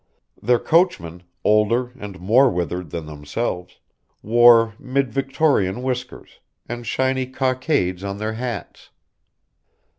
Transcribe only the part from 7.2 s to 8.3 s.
cockades on